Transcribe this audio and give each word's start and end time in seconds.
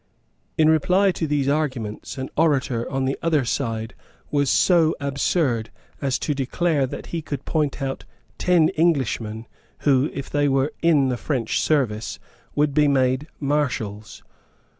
In 0.57 0.67
reply 0.67 1.11
to 1.11 1.27
these 1.27 1.47
arguments 1.47 2.17
an 2.17 2.31
orator 2.35 2.89
on 2.91 3.05
the 3.05 3.19
other 3.21 3.45
side 3.45 3.93
was 4.31 4.49
so 4.49 4.95
absurd 4.99 5.69
as 6.01 6.17
to 6.17 6.33
declare 6.33 6.87
that 6.87 7.05
he 7.13 7.21
could 7.21 7.45
point 7.45 7.83
out 7.83 8.03
ten 8.39 8.71
Englishmen 8.77 9.45
who, 9.81 10.09
if 10.11 10.27
they 10.27 10.49
were 10.49 10.71
in 10.81 11.09
the 11.09 11.17
French 11.17 11.61
service, 11.61 12.17
would 12.55 12.73
be 12.73 12.87
made 12.87 13.27
Marshals. 13.39 14.23